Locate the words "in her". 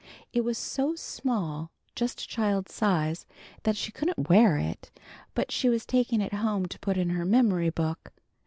6.97-7.23